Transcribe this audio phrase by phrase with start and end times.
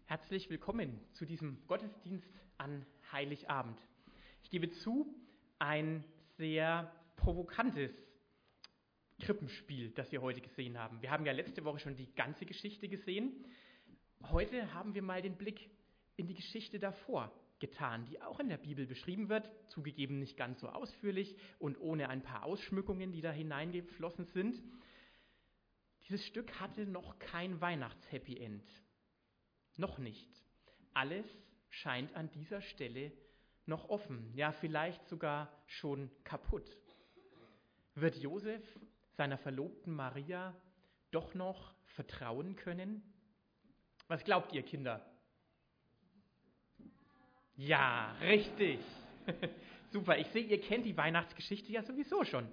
[0.08, 3.78] Herzlich willkommen zu diesem Gottesdienst an Heiligabend.
[4.42, 5.05] Ich gebe zu,
[5.60, 6.04] ein
[6.39, 7.92] sehr provokantes
[9.20, 11.02] Krippenspiel, das wir heute gesehen haben.
[11.02, 13.45] Wir haben ja letzte Woche schon die ganze Geschichte gesehen.
[14.29, 15.69] Heute haben wir mal den Blick
[16.15, 20.59] in die Geschichte davor getan, die auch in der Bibel beschrieben wird, zugegeben nicht ganz
[20.59, 24.61] so ausführlich und ohne ein paar Ausschmückungen, die da hineingeflossen sind.
[26.04, 28.64] Dieses Stück hatte noch kein Weihnachts-Happy End.
[29.78, 30.29] Noch nicht.
[30.93, 31.25] Alles
[31.70, 33.11] scheint an dieser Stelle
[33.66, 36.78] noch offen, ja vielleicht sogar schon kaputt.
[37.95, 38.64] Wird Josef
[39.17, 40.56] seiner Verlobten Maria
[41.12, 43.02] doch noch vertrauen können?
[44.08, 45.06] Was glaubt ihr, Kinder?
[47.56, 48.80] Ja, richtig.
[49.92, 52.48] Super, ich sehe, ihr kennt die Weihnachtsgeschichte ja sowieso schon.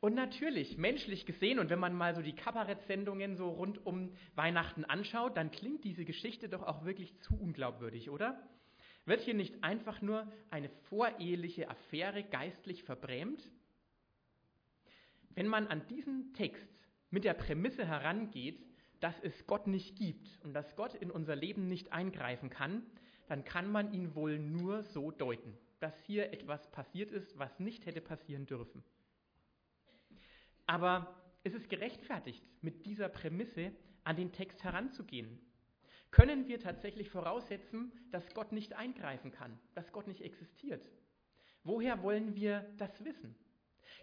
[0.00, 4.84] Und natürlich, menschlich gesehen, und wenn man mal so die Kabarettsendungen so rund um Weihnachten
[4.84, 8.38] anschaut, dann klingt diese Geschichte doch auch wirklich zu unglaubwürdig, oder?
[9.06, 13.42] Wird hier nicht einfach nur eine voreheliche Affäre geistlich verbrämt?
[15.34, 16.68] Wenn man an diesen Text
[17.10, 18.64] mit der Prämisse herangeht,
[19.00, 22.82] dass es Gott nicht gibt und dass Gott in unser Leben nicht eingreifen kann,
[23.26, 27.86] dann kann man ihn wohl nur so deuten, dass hier etwas passiert ist, was nicht
[27.86, 28.82] hätte passieren dürfen.
[30.66, 33.72] Aber ist es gerechtfertigt, mit dieser Prämisse
[34.04, 35.38] an den Text heranzugehen?
[36.10, 40.88] Können wir tatsächlich voraussetzen, dass Gott nicht eingreifen kann, dass Gott nicht existiert?
[41.64, 43.34] Woher wollen wir das wissen?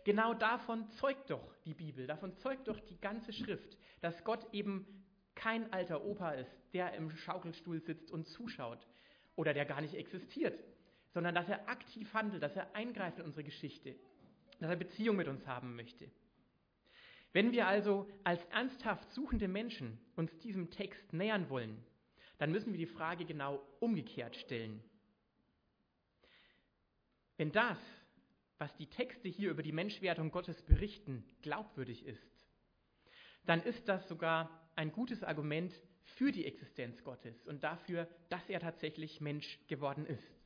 [0.04, 5.06] Genau davon zeugt doch die Bibel, davon zeugt doch die ganze Schrift, dass Gott eben
[5.36, 8.88] kein alter Opa ist, der im Schaukelstuhl sitzt und zuschaut
[9.36, 10.60] oder der gar nicht existiert,
[11.14, 13.96] sondern dass er aktiv handelt, dass er eingreift in unsere Geschichte,
[14.60, 16.10] dass er Beziehung mit uns haben möchte.
[17.34, 21.84] Wenn wir also als ernsthaft suchende Menschen uns diesem Text nähern wollen,
[22.40, 24.84] dann müssen wir die Frage genau umgekehrt stellen.
[27.38, 27.78] Wenn das,
[28.62, 32.46] was die Texte hier über die Menschwerdung Gottes berichten, glaubwürdig ist,
[33.48, 35.74] dann ist das sogar ein gutes Argument
[36.04, 40.41] für die Existenz Gottes und dafür, dass er tatsächlich Mensch geworden ist.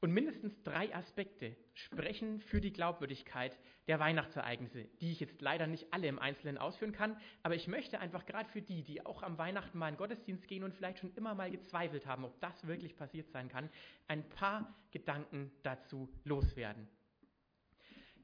[0.00, 5.92] Und mindestens drei Aspekte sprechen für die Glaubwürdigkeit der Weihnachtsereignisse, die ich jetzt leider nicht
[5.92, 9.36] alle im Einzelnen ausführen kann, aber ich möchte einfach gerade für die, die auch am
[9.36, 12.96] Weihnachten mal in Gottesdienst gehen und vielleicht schon immer mal gezweifelt haben, ob das wirklich
[12.96, 13.68] passiert sein kann,
[14.08, 16.88] ein paar Gedanken dazu loswerden.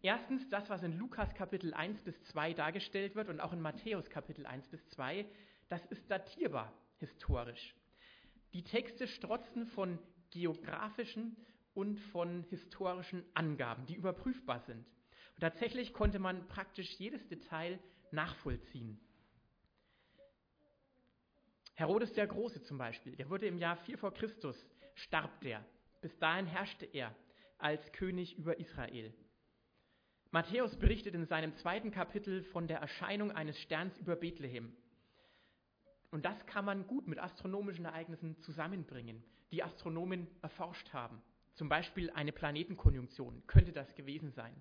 [0.00, 4.08] Erstens das, was in Lukas Kapitel 1 bis 2 dargestellt wird und auch in Matthäus
[4.08, 5.26] Kapitel 1 bis 2,
[5.68, 7.74] das ist datierbar historisch.
[8.54, 9.98] Die Texte strotzen von
[10.30, 11.36] geografischen
[11.76, 14.86] und von historischen Angaben, die überprüfbar sind.
[15.34, 17.78] Und tatsächlich konnte man praktisch jedes Detail
[18.10, 18.98] nachvollziehen.
[21.74, 24.56] Herodes der Große zum Beispiel, der wurde im Jahr 4 vor Christus,
[24.94, 25.62] starb der.
[26.00, 27.14] Bis dahin herrschte er
[27.58, 29.12] als König über Israel.
[30.30, 34.74] Matthäus berichtet in seinem zweiten Kapitel von der Erscheinung eines Sterns über Bethlehem.
[36.10, 41.20] Und das kann man gut mit astronomischen Ereignissen zusammenbringen, die Astronomen erforscht haben.
[41.56, 44.54] Zum Beispiel eine Planetenkonjunktion könnte das gewesen sein.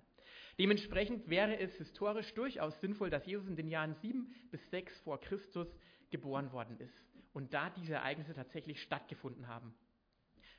[0.58, 5.20] Dementsprechend wäre es historisch durchaus sinnvoll, dass Jesus in den Jahren 7 bis 6 vor
[5.20, 5.68] Christus
[6.10, 9.74] geboren worden ist und da diese Ereignisse tatsächlich stattgefunden haben.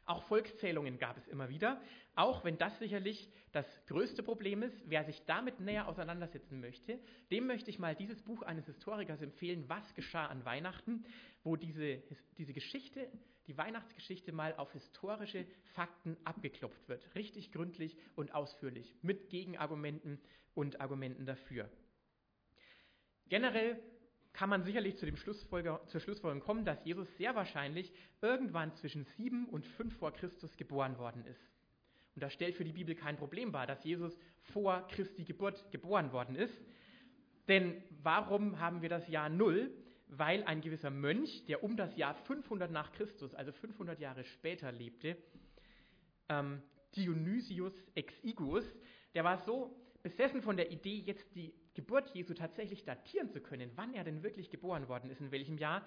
[0.07, 1.81] Auch Volkszählungen gab es immer wieder,
[2.15, 4.81] auch wenn das sicherlich das größte Problem ist.
[4.85, 6.97] Wer sich damit näher auseinandersetzen möchte,
[7.29, 11.03] dem möchte ich mal dieses Buch eines Historikers empfehlen, Was geschah an Weihnachten,
[11.43, 12.01] wo diese,
[12.37, 13.11] diese Geschichte,
[13.47, 17.13] die Weihnachtsgeschichte mal auf historische Fakten abgeklopft wird.
[17.13, 20.21] Richtig gründlich und ausführlich, mit Gegenargumenten
[20.53, 21.69] und Argumenten dafür.
[23.27, 23.77] Generell
[24.37, 27.91] kann man sicherlich zu dem zur Schlussfolgerung kommen, dass Jesus sehr wahrscheinlich
[28.21, 31.41] irgendwann zwischen 7 und 5 vor Christus geboren worden ist.
[32.13, 34.15] Und das stellt für die Bibel kein Problem dar, dass Jesus
[34.53, 36.53] vor Christi Geburt geboren worden ist.
[37.47, 39.71] Denn warum haben wir das Jahr Null?
[40.07, 44.71] Weil ein gewisser Mönch, der um das Jahr 500 nach Christus, also 500 Jahre später
[44.71, 45.17] lebte,
[46.29, 46.61] ähm,
[46.95, 48.65] Dionysius Exiguus,
[49.15, 49.75] der war so
[50.07, 54.23] besessen von der Idee, jetzt die Geburt Jesu tatsächlich datieren zu können, wann er denn
[54.23, 55.85] wirklich geboren worden ist, in welchem Jahr,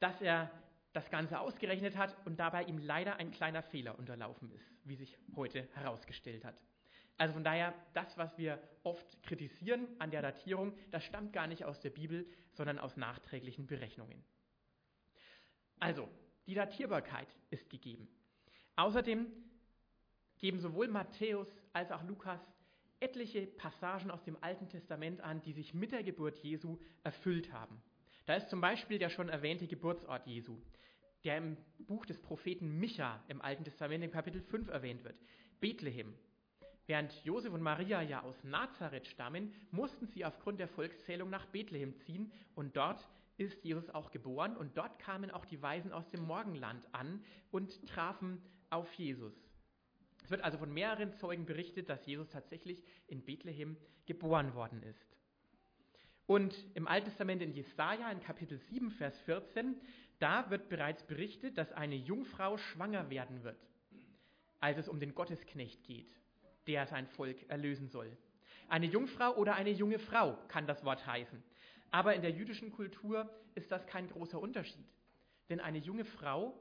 [0.00, 0.50] dass er
[0.94, 5.18] das Ganze ausgerechnet hat und dabei ihm leider ein kleiner Fehler unterlaufen ist, wie sich
[5.36, 6.62] heute herausgestellt hat.
[7.18, 11.66] Also von daher, das, was wir oft kritisieren an der Datierung, das stammt gar nicht
[11.66, 14.24] aus der Bibel, sondern aus nachträglichen Berechnungen.
[15.78, 16.08] Also,
[16.46, 18.08] die Datierbarkeit ist gegeben.
[18.76, 19.26] Außerdem
[20.38, 22.40] geben sowohl Matthäus als auch Lukas
[23.00, 27.80] etliche Passagen aus dem Alten Testament an, die sich mit der Geburt Jesu erfüllt haben.
[28.26, 30.58] Da ist zum Beispiel der schon erwähnte Geburtsort Jesu,
[31.24, 35.16] der im Buch des Propheten Micha im Alten Testament im Kapitel 5 erwähnt wird.
[35.60, 36.14] Bethlehem.
[36.86, 41.94] Während Josef und Maria ja aus Nazareth stammen, mussten sie aufgrund der Volkszählung nach Bethlehem
[41.98, 43.06] ziehen und dort
[43.36, 47.86] ist Jesus auch geboren und dort kamen auch die Weisen aus dem Morgenland an und
[47.86, 49.47] trafen auf Jesus.
[50.28, 55.16] Es wird also von mehreren Zeugen berichtet, dass Jesus tatsächlich in Bethlehem geboren worden ist.
[56.26, 59.80] Und im Alten Testament in Jesaja, in Kapitel 7, Vers 14,
[60.18, 63.56] da wird bereits berichtet, dass eine Jungfrau schwanger werden wird,
[64.60, 66.12] als es um den Gottesknecht geht,
[66.66, 68.14] der sein Volk erlösen soll.
[68.68, 71.42] Eine Jungfrau oder eine junge Frau kann das Wort heißen.
[71.90, 74.84] Aber in der jüdischen Kultur ist das kein großer Unterschied.
[75.48, 76.52] Denn eine junge Frau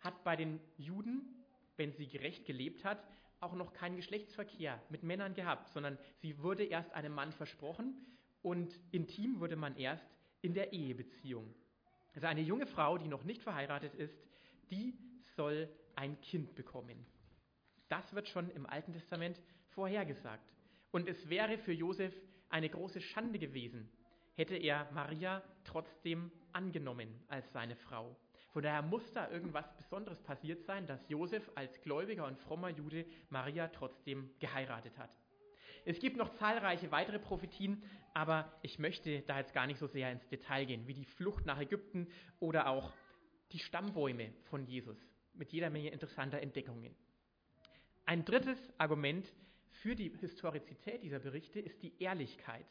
[0.00, 1.34] hat bei den Juden
[1.78, 3.02] wenn sie gerecht gelebt hat,
[3.40, 7.94] auch noch keinen Geschlechtsverkehr mit Männern gehabt, sondern sie wurde erst einem Mann versprochen
[8.42, 10.06] und intim wurde man erst
[10.42, 11.54] in der Ehebeziehung.
[12.14, 14.18] Also eine junge Frau, die noch nicht verheiratet ist,
[14.70, 14.98] die
[15.36, 17.06] soll ein Kind bekommen.
[17.88, 19.40] Das wird schon im Alten Testament
[19.70, 20.52] vorhergesagt.
[20.90, 22.14] Und es wäre für Josef
[22.48, 23.88] eine große Schande gewesen,
[24.34, 28.16] hätte er Maria trotzdem angenommen als seine Frau.
[28.52, 33.04] Von daher muss da irgendwas Besonderes passiert sein, dass Josef als gläubiger und frommer Jude
[33.28, 35.10] Maria trotzdem geheiratet hat.
[35.84, 37.82] Es gibt noch zahlreiche weitere Prophetien,
[38.14, 41.46] aber ich möchte da jetzt gar nicht so sehr ins Detail gehen, wie die Flucht
[41.46, 42.08] nach Ägypten
[42.40, 42.92] oder auch
[43.52, 44.98] die Stammbäume von Jesus
[45.34, 46.94] mit jeder Menge interessanter Entdeckungen.
[48.04, 49.26] Ein drittes Argument
[49.82, 52.66] für die Historizität dieser Berichte ist die Ehrlichkeit.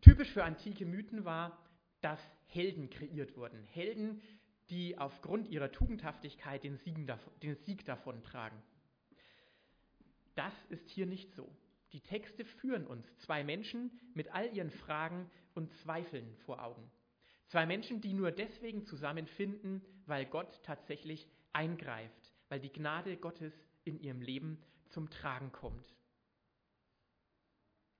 [0.00, 1.58] Typisch für antike Mythen war,
[2.00, 3.64] dass Helden kreiert wurden.
[3.64, 4.22] Helden,
[4.70, 6.78] die aufgrund ihrer Tugendhaftigkeit den,
[7.42, 8.58] den Sieg davontragen.
[10.34, 11.50] Das ist hier nicht so.
[11.92, 16.90] Die Texte führen uns zwei Menschen mit all ihren Fragen und Zweifeln vor Augen.
[17.48, 23.52] Zwei Menschen, die nur deswegen zusammenfinden, weil Gott tatsächlich eingreift, weil die Gnade Gottes
[23.84, 25.96] in ihrem Leben zum Tragen kommt.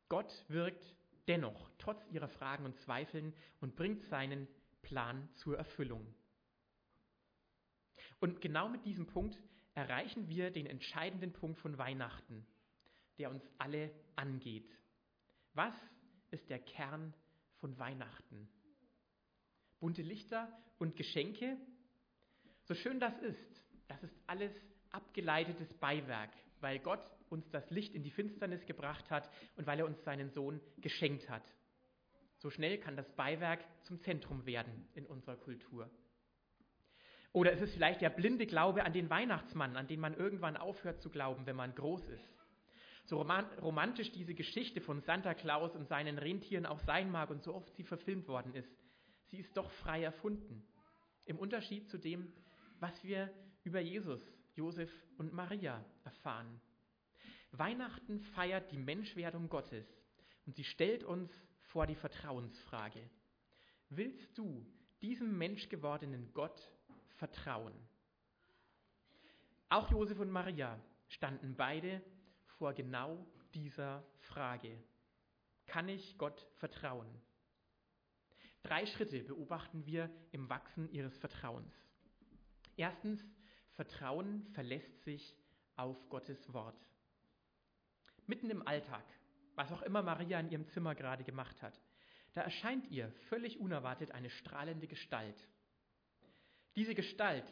[0.08, 0.94] Gott wirkt
[1.30, 4.48] dennoch, trotz ihrer Fragen und Zweifeln, und bringt seinen
[4.82, 6.04] Plan zur Erfüllung.
[8.18, 9.38] Und genau mit diesem Punkt
[9.74, 12.44] erreichen wir den entscheidenden Punkt von Weihnachten,
[13.18, 14.68] der uns alle angeht.
[15.54, 15.74] Was
[16.32, 17.14] ist der Kern
[17.60, 18.48] von Weihnachten?
[19.78, 21.56] Bunte Lichter und Geschenke?
[22.64, 24.52] So schön das ist, das ist alles
[24.90, 29.86] abgeleitetes Beiwerk, weil Gott uns das Licht in die Finsternis gebracht hat und weil er
[29.86, 31.44] uns seinen Sohn geschenkt hat.
[32.38, 35.90] So schnell kann das Beiwerk zum Zentrum werden in unserer Kultur.
[37.32, 41.00] Oder ist es vielleicht der blinde Glaube an den Weihnachtsmann, an den man irgendwann aufhört
[41.00, 42.40] zu glauben, wenn man groß ist.
[43.04, 43.20] So
[43.60, 47.72] romantisch diese Geschichte von Santa Claus und seinen Rentieren auch sein mag und so oft
[47.74, 48.70] sie verfilmt worden ist,
[49.26, 50.66] sie ist doch frei erfunden.
[51.24, 52.32] Im Unterschied zu dem,
[52.78, 53.32] was wir
[53.64, 54.20] über Jesus,
[54.54, 56.60] Josef und Maria erfahren.
[57.52, 59.86] Weihnachten feiert die Menschwerdung Gottes
[60.46, 63.08] und sie stellt uns vor die Vertrauensfrage.
[63.88, 64.66] Willst du
[65.02, 66.60] diesem menschgewordenen Gott
[67.16, 67.74] vertrauen?
[69.68, 72.02] Auch Josef und Maria standen beide
[72.58, 74.76] vor genau dieser Frage.
[75.66, 77.08] Kann ich Gott vertrauen?
[78.62, 81.72] Drei Schritte beobachten wir im Wachsen ihres Vertrauens.
[82.76, 83.24] Erstens,
[83.80, 85.34] Vertrauen verlässt sich
[85.76, 86.76] auf Gottes Wort.
[88.26, 89.02] Mitten im Alltag,
[89.54, 91.80] was auch immer Maria in ihrem Zimmer gerade gemacht hat,
[92.34, 95.48] da erscheint ihr völlig unerwartet eine strahlende Gestalt.
[96.76, 97.50] Diese Gestalt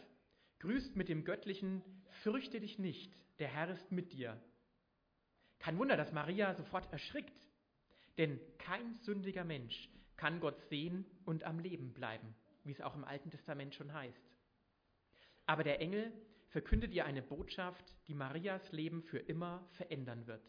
[0.58, 1.82] grüßt mit dem göttlichen
[2.22, 4.38] Fürchte dich nicht, der Herr ist mit dir.
[5.60, 7.40] Kein Wunder, dass Maria sofort erschrickt,
[8.18, 13.04] denn kein sündiger Mensch kann Gott sehen und am Leben bleiben, wie es auch im
[13.04, 14.37] Alten Testament schon heißt.
[15.48, 16.12] Aber der Engel
[16.48, 20.44] verkündet ihr eine Botschaft, die Marias Leben für immer verändern wird.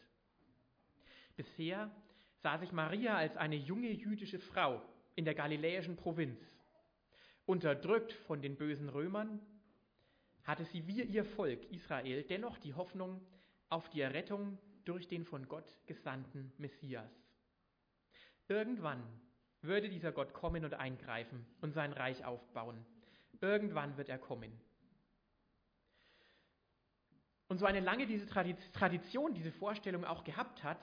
[1.38, 1.90] Bisher
[2.44, 4.82] sah sich Maria als eine junge jüdische Frau
[5.16, 6.38] in der galiläischen Provinz.
[7.46, 9.40] Unterdrückt von den bösen Römern,
[10.44, 13.22] hatte sie wie ihr Volk Israel dennoch die Hoffnung
[13.70, 17.10] auf die Errettung durch den von Gott gesandten Messias.
[18.50, 19.02] Irgendwann
[19.62, 22.86] würde dieser Gott kommen und eingreifen und sein Reich aufbauen.
[23.40, 24.52] Irgendwann wird er kommen.
[27.50, 30.80] Und so eine lange diese Tradition, diese Vorstellung auch gehabt hat,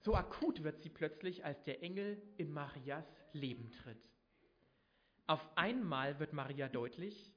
[0.00, 4.10] so akut wird sie plötzlich, als der Engel in Marias Leben tritt.
[5.26, 7.32] Auf einmal wird Maria deutlich,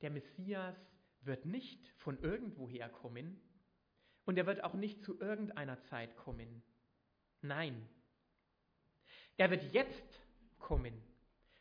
[0.00, 0.76] der Messias
[1.22, 3.40] wird nicht von irgendwoher kommen
[4.24, 6.62] und er wird auch nicht zu irgendeiner Zeit kommen.
[7.40, 7.88] Nein,
[9.36, 10.20] er wird jetzt
[10.58, 11.02] kommen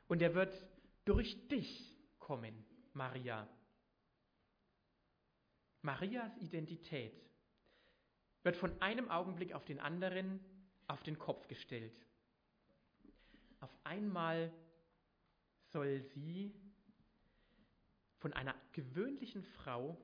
[0.07, 0.53] und er wird
[1.05, 3.47] durch dich kommen, Maria.
[5.81, 7.13] Marias Identität
[8.43, 10.39] wird von einem Augenblick auf den anderen
[10.87, 11.95] auf den Kopf gestellt.
[13.59, 14.51] Auf einmal
[15.71, 16.53] soll sie
[18.17, 19.97] von einer gewöhnlichen Frau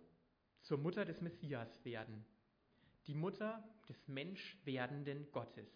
[0.62, 2.26] zur Mutter des Messias werden,
[3.06, 5.70] die Mutter des menschwerdenden Gottes.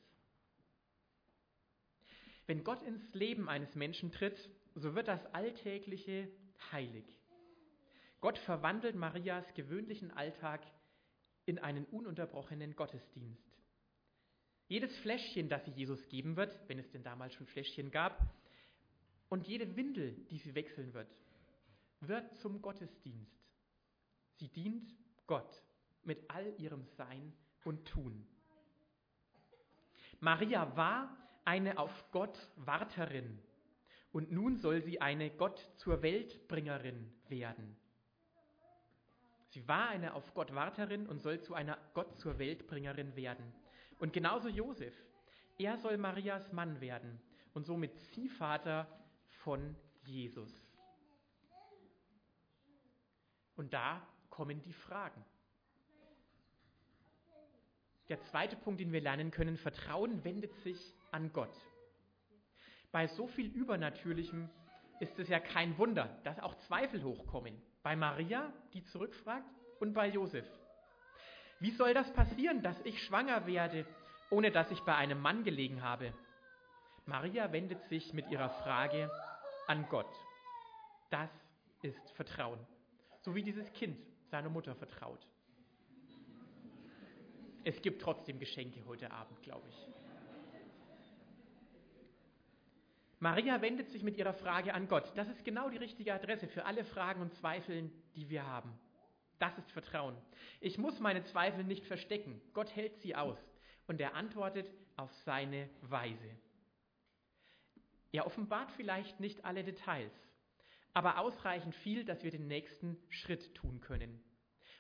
[2.48, 6.30] Wenn Gott ins Leben eines Menschen tritt, so wird das Alltägliche
[6.72, 7.21] heilig.
[8.22, 10.62] Gott verwandelt Marias gewöhnlichen Alltag
[11.46, 13.44] in einen ununterbrochenen Gottesdienst.
[14.68, 18.18] Jedes Fläschchen, das sie Jesus geben wird, wenn es denn damals schon Fläschchen gab,
[19.28, 21.10] und jede Windel, die sie wechseln wird,
[22.02, 23.32] wird zum Gottesdienst.
[24.38, 24.94] Sie dient
[25.26, 25.64] Gott
[26.04, 28.28] mit all ihrem Sein und Tun.
[30.20, 33.40] Maria war eine auf Gott Warterin
[34.12, 37.81] und nun soll sie eine Gott zur Weltbringerin werden.
[39.52, 43.54] Sie war eine auf Gott Warterin und soll zu einer Gott zur Weltbringerin werden.
[44.00, 44.94] Und genauso Josef.
[45.58, 47.22] Er soll Marias Mann werden
[47.54, 48.88] und somit Ziehvater
[49.44, 50.50] von Jesus.
[53.58, 55.24] Und da kommen die Fragen.
[58.08, 61.56] Der zweite Punkt, den wir lernen können, Vertrauen wendet sich an Gott.
[62.94, 64.50] Bei so viel Übernatürlichem
[65.02, 67.62] ist es ja kein Wunder, dass auch Zweifel hochkommen.
[67.84, 70.46] Bei Maria, die zurückfragt, und bei Josef.
[71.60, 73.86] Wie soll das passieren, dass ich schwanger werde,
[74.30, 76.14] ohne dass ich bei einem Mann gelegen habe?
[77.06, 79.10] Maria wendet sich mit ihrer Frage
[79.68, 80.14] an Gott.
[81.10, 81.30] Das
[81.82, 82.60] ist Vertrauen.
[83.22, 83.98] So wie dieses Kind
[84.30, 85.28] seiner Mutter vertraut.
[87.64, 89.91] Es gibt trotzdem Geschenke heute Abend, glaube ich.
[93.22, 95.12] Maria wendet sich mit ihrer Frage an Gott.
[95.14, 98.74] Das ist genau die richtige Adresse für alle Fragen und Zweifel, die wir haben.
[99.38, 100.18] Das ist Vertrauen.
[100.60, 102.42] Ich muss meine Zweifel nicht verstecken.
[102.54, 103.38] Gott hält sie aus
[103.86, 106.36] und er antwortet auf seine Weise.
[108.12, 110.14] Er offenbart vielleicht nicht alle Details,
[110.96, 114.20] aber ausreichend viel, dass wir den nächsten Schritt tun können.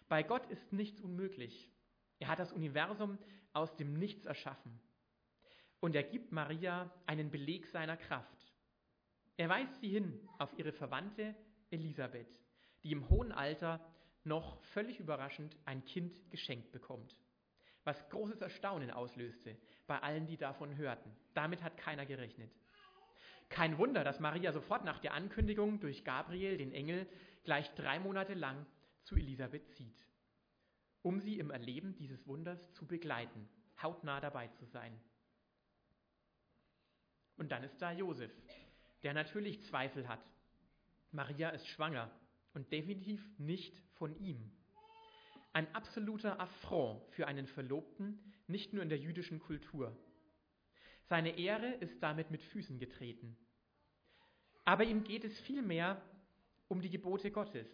[0.09, 1.69] Bei Gott ist nichts unmöglich.
[2.17, 3.19] Er hat das Universum
[3.53, 4.81] aus dem Nichts erschaffen
[5.81, 8.53] und er gibt Maria einen Beleg seiner Kraft.
[9.35, 11.35] Er weist sie hin auf ihre Verwandte
[11.71, 12.39] Elisabeth,
[12.83, 13.85] die im hohen Alter
[14.23, 17.17] noch völlig überraschend ein Kind geschenkt bekommt,
[17.83, 19.57] was großes Erstaunen auslöste
[19.87, 21.11] bei allen, die davon hörten.
[21.33, 22.51] Damit hat keiner gerechnet.
[23.49, 27.07] Kein Wunder, dass Maria sofort nach der Ankündigung durch Gabriel, den Engel,
[27.43, 28.65] gleich drei Monate lang
[29.03, 30.05] zu Elisabeth zieht,
[31.01, 33.49] um sie im Erleben dieses Wunders zu begleiten,
[33.81, 34.93] hautnah dabei zu sein.
[37.37, 38.31] Und dann ist da Josef,
[39.03, 40.21] der natürlich Zweifel hat.
[41.11, 42.09] Maria ist schwanger
[42.53, 44.51] und definitiv nicht von ihm.
[45.53, 49.97] Ein absoluter Affront für einen Verlobten, nicht nur in der jüdischen Kultur.
[51.09, 53.35] Seine Ehre ist damit mit Füßen getreten.
[54.63, 56.01] Aber ihm geht es vielmehr
[56.67, 57.67] um die Gebote Gottes,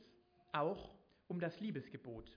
[0.54, 0.96] auch
[1.28, 2.32] um das Liebesgebot.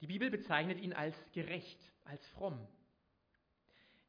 [0.00, 2.68] Die Bibel bezeichnet ihn als gerecht, als fromm.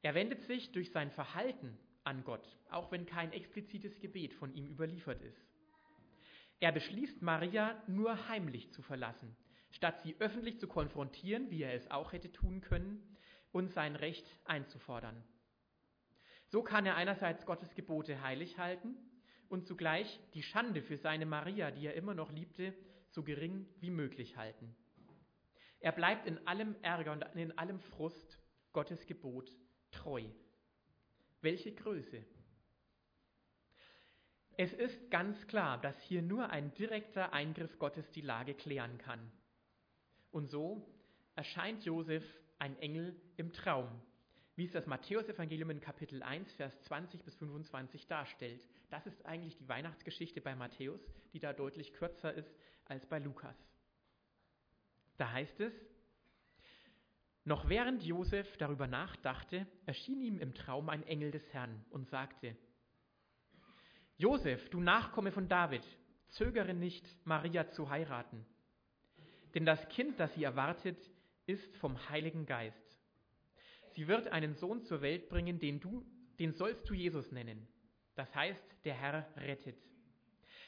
[0.03, 4.67] Er wendet sich durch sein Verhalten an Gott, auch wenn kein explizites Gebet von ihm
[4.67, 5.45] überliefert ist.
[6.59, 9.35] Er beschließt, Maria nur heimlich zu verlassen,
[9.71, 13.17] statt sie öffentlich zu konfrontieren, wie er es auch hätte tun können,
[13.51, 15.21] und sein Recht einzufordern.
[16.47, 18.97] So kann er einerseits Gottes Gebote heilig halten
[19.49, 22.73] und zugleich die Schande für seine Maria, die er immer noch liebte,
[23.09, 24.75] so gering wie möglich halten.
[25.79, 28.37] Er bleibt in allem Ärger und in allem Frust
[28.71, 29.51] Gottes Gebot
[29.91, 30.23] treu.
[31.41, 32.23] Welche Größe?
[34.57, 39.31] Es ist ganz klar, dass hier nur ein direkter Eingriff Gottes die Lage klären kann.
[40.31, 40.87] Und so
[41.35, 42.23] erscheint Josef
[42.59, 43.89] ein Engel im Traum,
[44.55, 48.67] wie es das Matthäusevangelium in Kapitel 1, Vers 20 bis 25 darstellt.
[48.91, 51.01] Das ist eigentlich die Weihnachtsgeschichte bei Matthäus,
[51.33, 52.53] die da deutlich kürzer ist
[52.85, 53.57] als bei Lukas.
[55.17, 55.73] Da heißt es,
[57.43, 62.55] noch während Josef darüber nachdachte, erschien ihm im Traum ein Engel des Herrn und sagte,
[64.17, 65.83] Josef, du Nachkomme von David,
[66.29, 68.45] zögere nicht, Maria zu heiraten.
[69.55, 70.97] denn das Kind, das sie erwartet,
[71.45, 72.77] ist vom Heiligen Geist.
[73.93, 76.05] Sie wird einen Sohn zur Welt bringen, den du,
[76.39, 77.67] den sollst du Jesus nennen.
[78.15, 79.77] Das heißt, der Herr rettet.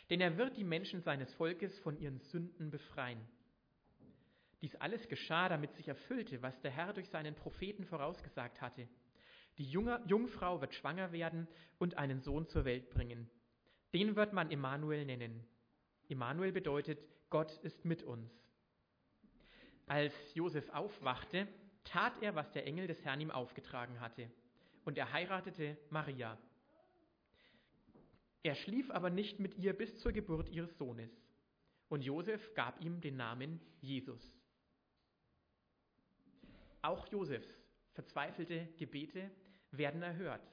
[0.10, 3.22] Denn er wird die Menschen seines Volkes von ihren Sünden befreien.
[4.64, 8.88] Dies alles geschah, damit sich erfüllte, was der Herr durch seinen Propheten vorausgesagt hatte.
[9.58, 13.30] Die junge, Jungfrau wird schwanger werden und einen Sohn zur Welt bringen.
[13.94, 15.46] Den wird man Immanuel nennen.
[16.08, 16.98] Immanuel bedeutet,
[17.30, 18.32] Gott ist mit uns.
[19.86, 21.46] Als Josef aufwachte,
[21.84, 24.32] tat er, was der Engel des Herrn ihm aufgetragen hatte,
[24.86, 26.38] und er heiratete Maria.
[28.44, 31.12] Er schlief aber nicht mit ihr bis zur Geburt ihres Sohnes,
[31.90, 34.42] und Josef gab ihm den Namen Jesus.
[36.84, 37.48] Auch Josefs
[37.94, 39.32] verzweifelte Gebete
[39.72, 40.46] werden erhört.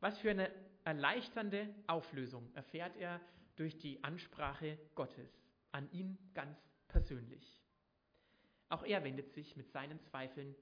[0.00, 0.50] Was für eine
[0.84, 3.20] erleichternde Auflösung erfährt er
[3.56, 5.28] durch die Ansprache Gottes
[5.72, 7.60] an ihn ganz persönlich.
[8.68, 10.54] Auch er wendet sich mit seinen Zweifeln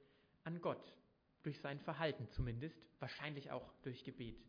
[0.44, 0.96] an Gott,
[1.42, 4.42] durch sein Verhalten zumindest, wahrscheinlich auch durch Gebet.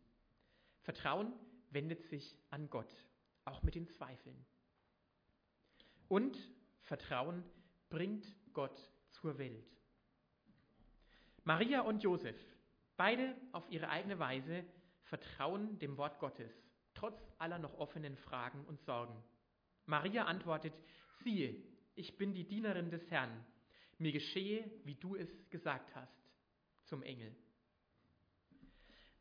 [0.80, 1.32] Vertrauen
[1.70, 2.92] wendet sich an Gott,
[3.44, 4.46] auch mit den Zweifeln.
[6.08, 6.38] Und
[6.84, 7.44] Vertrauen
[7.90, 9.77] bringt Gott zur Welt.
[11.48, 12.36] Maria und Josef,
[12.98, 14.66] beide auf ihre eigene Weise,
[15.04, 16.52] vertrauen dem Wort Gottes,
[16.92, 19.14] trotz aller noch offenen Fragen und Sorgen.
[19.86, 20.74] Maria antwortet,
[21.24, 21.56] siehe,
[21.94, 23.30] ich bin die Dienerin des Herrn,
[23.96, 26.12] mir geschehe, wie du es gesagt hast,
[26.84, 27.34] zum Engel.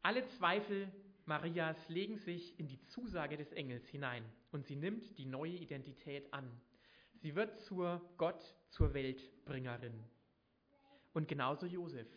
[0.02, 0.92] Alle Zweifel
[1.24, 6.34] Marias legen sich in die Zusage des Engels hinein und sie nimmt die neue Identität
[6.34, 6.52] an.
[7.22, 10.04] Sie wird zur Gott, zur Weltbringerin.
[11.18, 12.08] Und genauso Josef,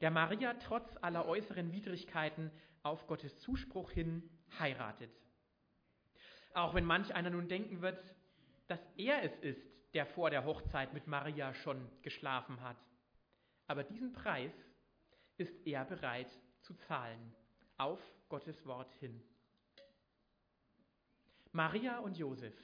[0.00, 2.50] der Maria trotz aller äußeren Widrigkeiten
[2.82, 4.22] auf Gottes Zuspruch hin
[4.58, 5.12] heiratet.
[6.54, 8.02] Auch wenn manch einer nun denken wird,
[8.68, 9.60] dass er es ist,
[9.92, 12.78] der vor der Hochzeit mit Maria schon geschlafen hat.
[13.66, 14.54] Aber diesen Preis
[15.36, 16.30] ist er bereit
[16.62, 17.34] zu zahlen
[17.76, 19.22] auf Gottes Wort hin.
[21.50, 22.54] Maria und Josef,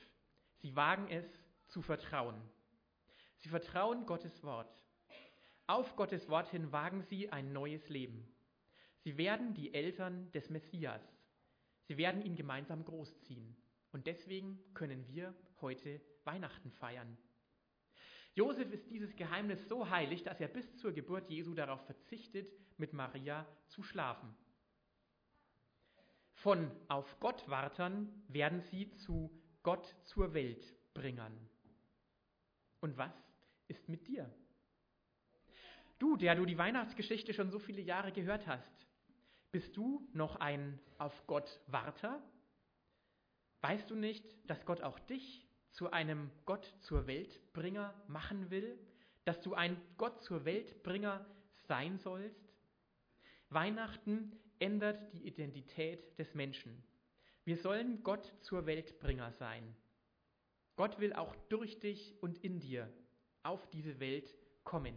[0.55, 1.27] sie wagen es
[1.67, 2.41] zu vertrauen.
[3.37, 4.88] Sie vertrauen Gottes Wort.
[5.69, 8.27] Auf Gottes Wort hin wagen sie ein neues Leben.
[9.05, 11.03] Sie werden die Eltern des Messias.
[11.89, 13.55] Sie werden ihn gemeinsam großziehen.
[13.93, 17.19] Und deswegen können wir heute Weihnachten feiern.
[18.33, 22.95] Josef ist dieses Geheimnis so heilig, dass er bis zur Geburt Jesu darauf verzichtet, mit
[22.95, 24.35] Maria zu schlafen.
[26.33, 29.31] Von auf Gott wartern werden sie zu
[29.63, 31.39] Gott zur Welt bringern.
[32.81, 33.13] Und was
[33.67, 34.35] ist mit dir?
[35.99, 38.87] Du, der du die Weihnachtsgeschichte schon so viele Jahre gehört hast,
[39.51, 42.23] bist du noch ein auf Gott Warter?
[43.63, 48.79] Weißt du nicht, dass Gott auch dich zu einem Gott zur Weltbringer machen will?
[49.25, 51.27] Dass du ein Gott zur Weltbringer
[51.63, 52.55] sein sollst?
[53.51, 56.83] Weihnachten ändert die Identität des Menschen.
[57.45, 59.75] Wir sollen Gott zur Weltbringer sein.
[60.77, 62.93] Gott will auch durch dich und in dir
[63.43, 64.95] auf diese Welt kommen.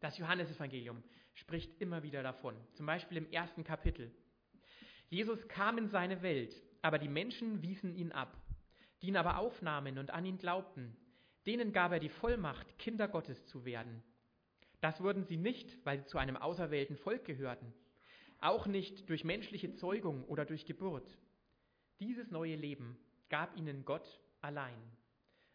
[0.00, 1.02] Das Johannesevangelium
[1.34, 4.12] spricht immer wieder davon, zum Beispiel im ersten Kapitel.
[5.08, 8.36] Jesus kam in seine Welt, aber die Menschen wiesen ihn ab.
[9.00, 10.96] Die ihn aber aufnahmen und an ihn glaubten,
[11.46, 14.02] denen gab er die Vollmacht, Kinder Gottes zu werden.
[14.80, 17.72] Das wurden sie nicht, weil sie zu einem auserwählten Volk gehörten,
[18.40, 21.18] auch nicht durch menschliche Zeugung oder durch Geburt.
[22.00, 22.96] Dieses neue Leben
[23.28, 24.78] gab ihnen Gott allein.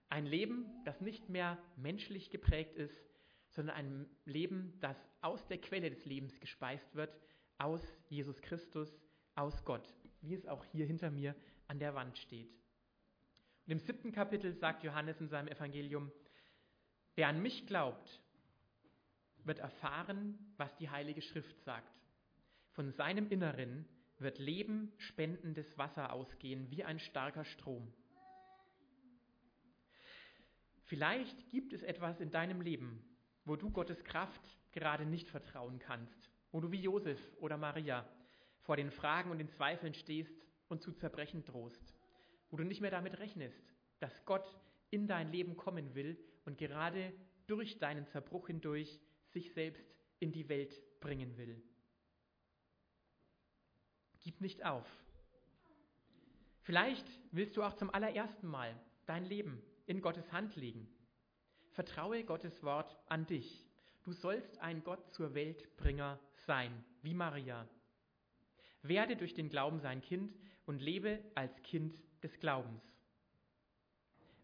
[0.09, 3.12] Ein Leben, das nicht mehr menschlich geprägt ist,
[3.53, 7.15] sondern ein Leben, das aus der Quelle des Lebens gespeist wird,
[7.57, 8.89] aus Jesus Christus,
[9.35, 9.87] aus Gott,
[10.21, 11.35] wie es auch hier hinter mir
[11.67, 12.49] an der Wand steht.
[13.65, 16.11] Und im siebten Kapitel sagt Johannes in seinem Evangelium,
[17.15, 18.19] wer an mich glaubt,
[19.45, 21.93] wird erfahren, was die Heilige Schrift sagt.
[22.71, 23.85] Von seinem Inneren
[24.17, 27.93] wird Leben spendendes Wasser ausgehen wie ein starker Strom.
[30.85, 33.03] Vielleicht gibt es etwas in deinem Leben,
[33.45, 38.07] wo du Gottes Kraft gerade nicht vertrauen kannst, wo du wie Josef oder Maria
[38.61, 41.93] vor den Fragen und den Zweifeln stehst und zu zerbrechen drohst,
[42.49, 43.61] wo du nicht mehr damit rechnest,
[43.99, 44.47] dass Gott
[44.89, 47.13] in dein Leben kommen will und gerade
[47.47, 49.85] durch deinen Zerbruch hindurch sich selbst
[50.19, 51.61] in die Welt bringen will.
[54.19, 54.85] Gib nicht auf.
[56.61, 60.87] Vielleicht willst du auch zum allerersten Mal dein Leben in Gottes Hand legen.
[61.73, 63.67] Vertraue Gottes Wort an dich.
[64.03, 67.67] Du sollst ein Gott zur Weltbringer sein, wie Maria.
[68.83, 72.83] Werde durch den Glauben sein Kind und lebe als Kind des Glaubens.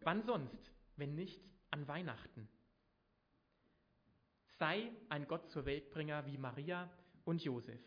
[0.01, 2.47] Wann sonst, wenn nicht an Weihnachten.
[4.57, 6.89] Sei ein Gott zur Weltbringer wie Maria
[7.25, 7.79] und Josef.